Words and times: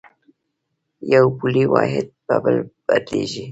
یو 1.13 1.25
پولي 1.37 1.63
واحد 1.73 2.07
په 2.25 2.35
بل 2.43 2.55
بدلېږي. 2.87 3.45